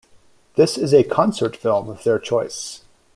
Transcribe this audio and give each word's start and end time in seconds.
This 0.55 0.79
is 0.79 0.95
a 0.95 1.03
concert 1.03 1.55
film 1.55 1.87
of 1.87 2.03
their 2.03 2.17
choice. 2.17 2.81